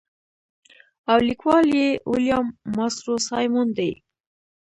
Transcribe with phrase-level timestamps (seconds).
[1.11, 2.45] او ليکوال ئې William
[2.77, 3.91] Mastrosimoneدے.